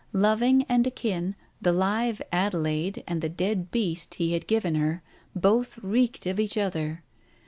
[0.13, 5.03] Loving and akin, the live Adelaide and the dead beast he had given her,
[5.35, 7.03] both reeked of each other.